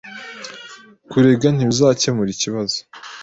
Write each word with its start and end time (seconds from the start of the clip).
Kurega 1.09 1.47
ntibizakemura 1.51 2.29
ikibazo. 2.35 2.79